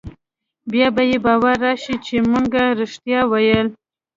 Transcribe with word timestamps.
بيا 0.71 0.87
به 0.95 1.03
يې 1.09 1.17
باور 1.25 1.55
رايشي 1.63 1.95
چې 2.05 2.15
مونګه 2.29 2.63
رښتيا 2.79 3.21
ويل. 3.31 3.67